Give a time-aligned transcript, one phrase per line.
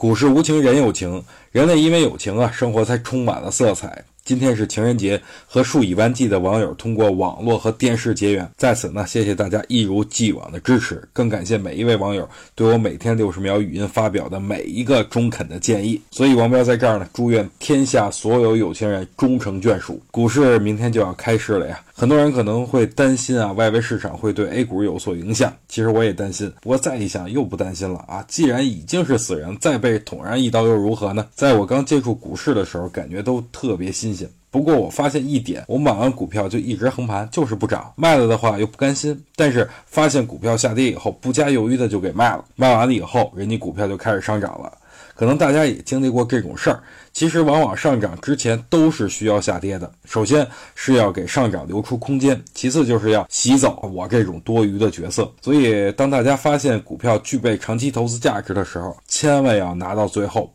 [0.00, 1.22] 股市无情人有情，
[1.52, 4.02] 人类因为有情啊，生活才充满了色彩。
[4.30, 16.00] 今天是情人节，和数以万计的网友通过网络和电视结缘，在此呢，谢谢大家一如既往的支持，更感谢每一位网友对我每天六十秒语音发表的每一个中肯的建议。
[16.12, 20.00] 所以王彪在这儿呢，祝愿天下所有有情人终成眷属。
[20.12, 25.52] 股市明天就要开市了呀，很多人可能会担心啊，外围市场会对 A 股有所影响。
[25.66, 31.26] 其实我也担心，不过再一想又不担心了啊，既然已经是死人，再被捅上一刀又如何呢？
[31.34, 34.19] 在我刚接触股市的时候，感觉都特别新鲜。
[34.50, 39.16] 不过我发现一点，我买完股票就一直横盘，就是不涨；卖了的话又不甘心。
[39.36, 42.44] 但是发现股票下跌以后，不加犹豫的就给卖了。
[42.56, 44.72] 卖完了以后，人家股票就开始上涨了。
[45.14, 46.82] 可能大家也经历过这种事儿。
[47.12, 49.90] 其实往往上涨之前都是需要下跌的。
[50.04, 55.30] 首先是要给上涨留出空间，其次就是要洗走我这种多余的角色。
[55.42, 60.48] 所以当大家发现股票具备长期投资价值的时候，千万要拿到最后。